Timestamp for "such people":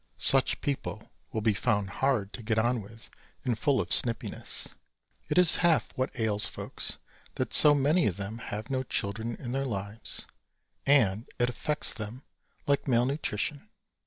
0.17-1.11